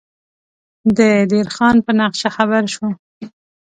[0.97, 0.99] د
[1.31, 2.87] دیر خان په نقشه خبر شو.